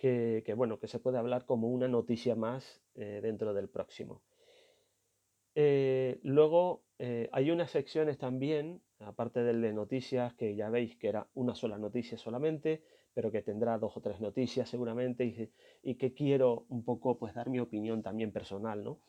que, 0.00 0.54
bueno, 0.56 0.80
que 0.80 0.88
se 0.88 0.98
puede 0.98 1.18
hablar 1.18 1.44
como 1.44 1.68
una 1.68 1.86
noticia 1.86 2.34
más 2.34 2.80
eh, 2.94 3.20
dentro 3.22 3.52
del 3.52 3.68
próximo. 3.68 4.22
Eh, 5.54 6.20
luego 6.22 6.84
eh, 6.98 7.28
hay 7.32 7.50
unas 7.50 7.70
secciones 7.70 8.16
también, 8.16 8.80
aparte 8.98 9.42
del 9.42 9.60
de 9.60 9.74
noticias, 9.74 10.32
que 10.34 10.56
ya 10.56 10.70
veis 10.70 10.96
que 10.96 11.08
era 11.08 11.28
una 11.34 11.54
sola 11.54 11.76
noticia 11.76 12.16
solamente, 12.16 12.82
pero 13.14 13.30
que 13.30 13.42
tendrá 13.42 13.78
dos 13.78 13.96
o 13.96 14.00
tres 14.00 14.20
noticias 14.20 14.68
seguramente 14.68 15.50
y, 15.82 15.94
que 15.96 16.12
quiero 16.14 16.66
un 16.68 16.84
poco 16.84 17.18
pues 17.18 17.34
dar 17.34 17.48
mi 17.50 17.60
opinión 17.60 18.02
también 18.02 18.32
personal. 18.32 18.84
¿no? 18.84 19.00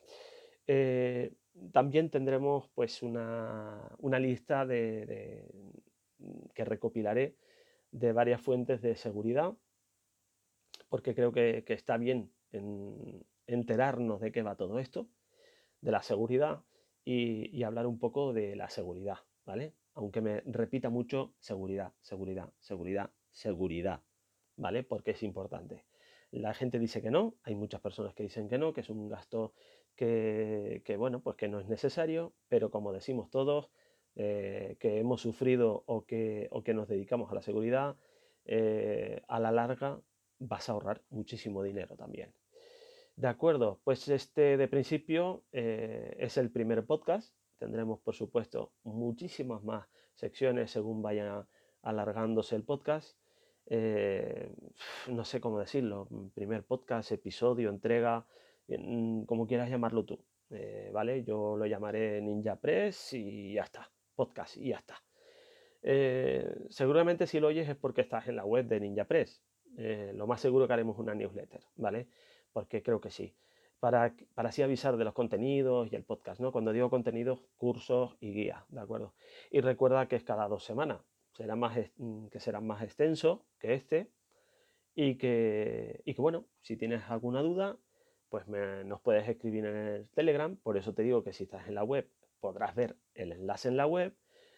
también 1.73 2.09
tendremos 2.09 2.69
pues 2.73 3.03
una, 3.03 3.89
lista 4.19 4.65
de, 4.65 5.45
que 6.53 6.63
recopilaré 6.65 7.35
de 7.91 8.13
varias 8.13 8.41
fuentes 8.41 8.81
de 8.81 8.95
seguridad 8.95 9.53
porque 10.91 11.15
creo 11.15 11.31
que, 11.31 11.63
está 11.67 11.97
bien 11.97 12.31
enterarnos 13.47 14.19
de 14.19 14.31
qué 14.33 14.41
va 14.43 14.57
todo 14.57 14.77
esto, 14.77 15.07
de 15.79 15.91
la 15.91 16.03
seguridad 16.03 16.63
y, 17.05 17.63
hablar 17.63 17.87
un 17.87 17.97
poco 17.97 18.33
de 18.33 18.57
la 18.57 18.69
seguridad, 18.69 19.19
¿vale? 19.45 19.73
aunque 19.93 20.19
me 20.19 20.41
repita 20.41 20.89
mucho, 20.89 21.33
seguridad, 21.39 21.93
seguridad, 22.01 22.49
seguridad, 22.59 23.09
seguridad, 23.31 24.01
¿vale? 24.57 24.83
Porque 24.83 25.11
es 25.11 25.23
importante. 25.23 25.85
La 26.31 26.53
gente 26.53 26.79
dice 26.79 27.01
que 27.01 27.11
no, 27.11 27.35
hay 27.43 27.55
muchas 27.55 27.81
personas 27.81 28.13
que 28.13 28.23
dicen 28.23 28.47
que 28.47 28.57
no, 28.57 28.73
que 28.73 28.81
es 28.81 28.89
un 28.89 29.09
gasto 29.09 29.53
que, 29.95 30.95
bueno, 30.97 31.21
pues 31.21 31.35
que 31.35 31.47
no 31.47 31.59
es 31.59 31.67
necesario, 31.67 32.33
pero 32.47 32.71
como 32.71 32.93
decimos 32.93 33.29
todos, 33.29 33.69
eh, 34.15 34.77
que 34.79 34.99
hemos 34.99 35.21
sufrido 35.21 35.83
o 35.85 36.05
que, 36.05 36.47
o 36.51 36.63
que, 36.63 36.73
nos 36.73 36.87
dedicamos 36.87 37.31
a 37.31 37.35
la 37.35 37.41
seguridad, 37.41 37.97
eh, 38.45 39.21
a 39.27 39.39
la 39.39 39.51
larga 39.51 40.01
vas 40.39 40.69
a 40.69 40.71
ahorrar 40.71 41.01
muchísimo 41.09 41.61
dinero 41.61 41.95
también. 41.95 42.33
De 43.15 43.27
acuerdo, 43.27 43.79
pues 43.83 44.07
este 44.07 44.57
de 44.57 44.67
principio 44.67 45.43
eh, 45.51 46.15
es 46.17 46.37
el 46.37 46.49
primer 46.49 46.85
podcast. 46.85 47.35
Tendremos, 47.59 47.99
por 47.99 48.15
supuesto, 48.15 48.71
muchísimas 48.83 49.63
más 49.63 49.87
secciones 50.15 50.71
según 50.71 51.01
vaya 51.01 51.45
alargándose 51.83 52.55
el 52.55 52.63
podcast. 52.63 53.20
Eh, 53.67 54.51
no 55.07 55.23
sé 55.23 55.39
cómo 55.39 55.59
decirlo, 55.59 56.07
primer 56.33 56.63
podcast, 56.63 57.11
episodio, 57.11 57.69
entrega, 57.69 58.25
como 59.25 59.47
quieras 59.47 59.69
llamarlo 59.69 60.05
tú, 60.05 60.23
eh, 60.49 60.89
¿vale? 60.93 61.23
Yo 61.23 61.57
lo 61.57 61.65
llamaré 61.65 62.21
Ninja 62.21 62.55
Press 62.57 63.13
y 63.13 63.53
ya 63.53 63.63
está, 63.63 63.91
podcast 64.15 64.57
y 64.57 64.69
ya 64.69 64.77
está. 64.77 65.01
seguramente 66.69 67.27
si 67.27 67.39
lo 67.39 67.47
oyes 67.47 67.67
es 67.69 67.75
porque 67.75 68.01
estás 68.01 68.27
en 68.27 68.35
la 68.35 68.45
web 68.45 68.67
de 68.67 68.79
Ninja 68.79 69.05
Press. 69.05 69.41
lo 70.13 70.27
más 70.27 70.41
seguro 70.41 70.67
que 70.67 70.73
haremos 70.73 70.97
una 70.99 71.15
newsletter, 71.15 71.61
¿vale? 71.75 72.07
porque 72.53 72.83
creo 72.83 73.01
que 73.01 73.09
sí. 73.09 73.33
Para, 73.79 74.13
para, 74.35 74.49
así 74.49 74.61
avisar 74.61 74.95
de 74.95 75.03
los 75.03 75.13
contenidos 75.13 75.91
y 75.91 75.95
el 75.95 76.03
podcast, 76.03 76.39
¿no? 76.39 76.51
Cuando 76.51 76.71
digo 76.71 76.91
contenidos, 76.91 77.41
cursos 77.57 78.15
y 78.19 78.31
guías, 78.31 78.63
¿de 78.69 78.79
acuerdo? 78.79 79.15
Y 79.49 79.61
recuerda 79.61 80.07
que 80.07 80.15
es 80.15 80.23
cada 80.23 80.47
dos 80.47 80.63
semanas, 80.63 81.01
será 81.41 81.55
más, 81.55 81.75
mm, 81.97 82.27
que 82.27 82.39
será 82.39 82.61
más 82.61 82.83
extenso 82.83 83.45
que 83.59 83.73
este 83.73 84.11
y 84.93 85.17
que, 85.17 86.01
y 86.05 86.13
que, 86.13 86.21
bueno, 86.21 86.45
si 86.61 86.77
tienes 86.77 87.01
alguna 87.09 87.41
duda, 87.41 87.77
pues 88.29 88.47
nos 88.47 89.01
puedes 89.01 89.27
escribir 89.27 89.65
en 89.65 89.75
el 89.75 90.09
Telegram, 90.09 90.55
por 90.55 90.77
eso 90.77 90.93
te 90.93 91.01
digo 91.01 91.23
que 91.23 91.33
si 91.33 91.45
estás 91.45 91.67
en 91.67 91.75
la 91.75 91.83
web 91.83 92.07
podrás 92.39 92.75
ver 92.75 92.95
el 93.15 93.31
enlace 93.31 93.69
en 93.69 93.77
la 93.77 93.87
web 93.87 94.15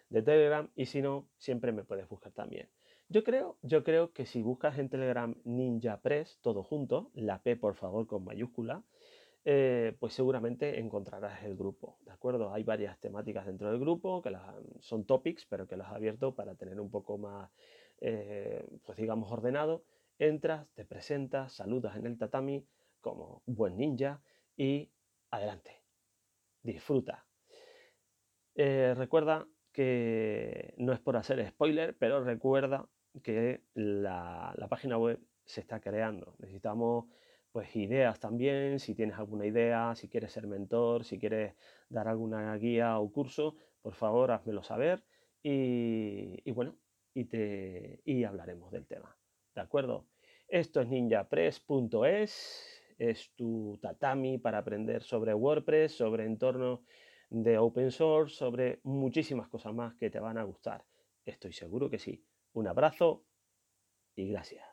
de 0.10 0.22
Telegram 0.22 0.70
y 0.76 0.86
si 0.86 1.02
no, 1.02 1.30
siempre 1.38 1.72
me 1.72 1.86
puedes 1.86 2.08
buscar 2.10 2.34
también. 2.34 2.70
Yo 3.08 3.24
creo, 3.24 3.58
yo 3.62 3.84
creo 3.84 4.12
que 4.12 4.26
si 4.26 4.42
buscas 4.42 4.78
en 4.78 4.90
Telegram 4.90 5.36
Ninja 5.46 6.02
Press, 6.02 6.40
todo 6.42 6.64
junto, 6.64 7.12
la 7.14 7.42
P 7.42 7.56
por 7.56 7.76
favor 7.76 8.08
con 8.08 8.26
mayúscula, 8.26 8.84
eh, 9.46 9.96
pues 10.00 10.14
seguramente 10.14 10.80
encontrarás 10.80 11.44
el 11.44 11.56
grupo, 11.56 11.98
¿de 12.06 12.12
acuerdo? 12.12 12.54
Hay 12.54 12.64
varias 12.64 13.00
temáticas 13.00 13.46
dentro 13.46 13.70
del 13.70 13.80
grupo 13.80 14.22
que 14.22 14.32
son 14.80 15.06
topics, 15.06 15.46
pero 15.46 15.68
que 15.68 15.76
las 15.76 15.92
he 15.92 15.96
abierto 15.96 16.34
para 16.34 16.56
tener 16.56 16.80
un 16.80 16.90
poco 16.90 17.18
más, 17.18 17.50
eh, 18.00 18.66
pues 18.86 18.98
digamos, 18.98 19.32
ordenado. 19.32 19.84
Entras, 20.20 20.68
te 20.74 20.86
presentas, 20.86 21.54
saludas 21.54 21.98
en 21.98 22.06
el 22.06 22.18
tatami 22.18 22.66
como 23.02 23.42
buen 23.46 23.78
ninja 23.78 24.22
y 24.56 24.90
adelante, 25.30 25.82
disfruta. 26.62 27.26
Eh, 28.56 28.94
recuerda 28.96 29.48
que 29.72 30.74
no 30.78 30.94
es 30.94 31.00
por 31.00 31.18
hacer 31.18 31.46
spoiler, 31.50 31.98
pero 31.98 32.24
recuerda 32.24 32.88
que 33.24 33.64
la, 33.74 34.56
página 34.70 34.98
web 34.98 35.20
se 35.46 35.62
está 35.62 35.80
creando. 35.82 36.36
Necesitamos 36.40 37.06
pues 37.54 37.76
ideas 37.76 38.20
también, 38.20 38.80
si 38.80 38.96
tienes 38.96 39.18
alguna 39.18 39.46
idea, 39.46 39.94
si 39.96 40.10
quieres 40.10 40.32
ser 40.32 40.48
mentor, 40.48 41.06
si 41.06 41.20
quieres 41.20 41.56
dar 41.88 42.08
alguna 42.08 42.58
guía 42.58 43.00
o 43.00 43.12
curso, 43.12 43.56
por 43.82 43.94
favor 43.94 44.32
házmelo 44.32 44.64
saber 44.64 45.04
y, 45.44 46.52
bueno, 46.52 46.76
y, 47.14 47.26
te, 47.26 48.02
y 48.06 48.24
hablaremos 48.24 48.72
del 48.72 48.88
tema. 48.88 49.16
¿De 49.54 49.62
acuerdo? 49.62 50.08
Esto 50.48 50.82
es 50.82 50.88
ninjapress.es, 50.90 52.82
es 52.98 53.32
tu 53.36 53.78
tatami 53.80 54.40
para 54.40 54.58
aprender 54.58 55.04
sobre 55.04 55.36
WordPress, 55.36 55.96
sobre 55.96 56.26
entornos 56.26 56.80
de 57.30 57.60
open 57.60 57.92
source, 57.92 58.36
sobre 58.36 58.80
muchísimas 58.84 59.48
cosas 59.48 59.76
más 59.76 59.94
que 59.94 60.10
te 60.10 60.20
van 60.20 60.40
a 60.40 60.44
gustar. 60.44 60.86
Estoy 61.24 61.54
seguro 61.54 61.88
que 61.90 62.00
sí. 62.00 62.26
Un 62.54 62.68
abrazo 62.68 63.26
y 64.16 64.28
gracias. 64.30 64.73